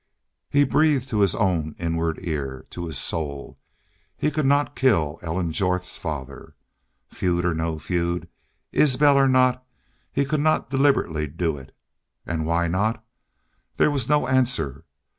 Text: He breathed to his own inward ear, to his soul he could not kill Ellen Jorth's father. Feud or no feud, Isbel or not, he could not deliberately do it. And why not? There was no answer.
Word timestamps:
He 0.49 0.63
breathed 0.63 1.09
to 1.09 1.19
his 1.19 1.35
own 1.35 1.75
inward 1.77 2.17
ear, 2.23 2.65
to 2.71 2.87
his 2.87 2.97
soul 2.97 3.59
he 4.17 4.31
could 4.31 4.47
not 4.47 4.75
kill 4.75 5.19
Ellen 5.21 5.51
Jorth's 5.51 5.95
father. 5.95 6.55
Feud 7.09 7.45
or 7.45 7.53
no 7.53 7.77
feud, 7.77 8.27
Isbel 8.71 9.15
or 9.15 9.27
not, 9.29 9.63
he 10.11 10.25
could 10.25 10.41
not 10.41 10.71
deliberately 10.71 11.27
do 11.27 11.55
it. 11.55 11.71
And 12.25 12.47
why 12.47 12.67
not? 12.67 13.05
There 13.77 13.91
was 13.91 14.09
no 14.09 14.27
answer. 14.27 14.85